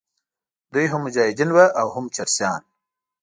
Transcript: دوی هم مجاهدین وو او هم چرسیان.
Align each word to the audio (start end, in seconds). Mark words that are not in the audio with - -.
دوی 0.73 0.85
هم 0.91 1.01
مجاهدین 1.05 1.49
وو 1.51 1.63
او 1.81 1.87
هم 1.95 2.05
چرسیان. 2.15 2.61